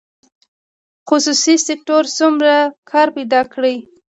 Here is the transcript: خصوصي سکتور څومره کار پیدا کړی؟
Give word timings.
خصوصي 1.09 1.55
سکتور 1.67 2.03
څومره 2.17 2.53
کار 2.91 3.07
پیدا 3.15 3.41
کړی؟ 3.53 3.75